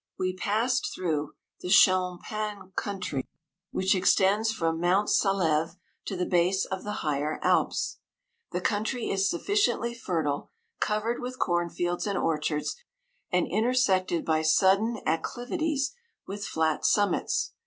We 0.17 0.33
passed 0.35 0.91
through 0.95 1.33
the 1.59 1.69
champain 1.69 2.71
country, 2.75 3.27
which 3.69 3.93
extends 3.93 4.49
142 4.49 4.57
from 4.57 4.81
Mont 4.81 5.09
Saleve 5.11 5.75
to 6.05 6.15
the 6.15 6.25
base 6.25 6.65
of 6.65 6.83
the 6.83 6.91
higher 7.05 7.37
Alps. 7.43 7.99
The 8.51 8.61
country 8.61 9.11
is 9.11 9.31
suffi 9.31 9.53
ciently 9.53 9.95
fertile, 9.95 10.49
covered 10.79 11.21
with 11.21 11.37
corn 11.37 11.69
fields 11.69 12.07
and 12.07 12.17
orchards, 12.17 12.75
and 13.31 13.45
intersected 13.47 14.25
by 14.25 14.41
sud* 14.41 14.79
den 14.79 14.97
acclivities 15.05 15.91
with 16.25 16.47
flat 16.47 16.83
summits. 16.83 17.53